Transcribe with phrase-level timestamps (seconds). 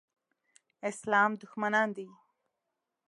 [0.89, 2.07] اسلام دښمنان دي.